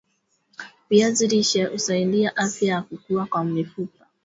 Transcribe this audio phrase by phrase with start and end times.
[0.89, 4.05] viazi lishe husaidia afya ya kukua kwa mifupa